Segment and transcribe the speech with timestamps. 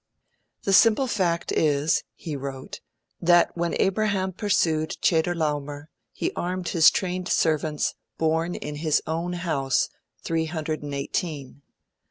[0.63, 2.81] 'The simple fact is,' he wrote,
[3.21, 9.89] 'that when Abraham pursued Chedorlaomer "he armed his trained servants, BORN IN HIS OWN HOUSE,
[10.23, 11.61] three hundred and eighteen".